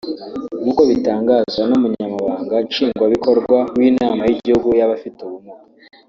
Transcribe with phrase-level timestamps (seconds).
[0.61, 5.61] nk’uko bitangazwa n’umunyamabanga Nshingwabikorwa w’inama y’igihugu y’abafite ubumuga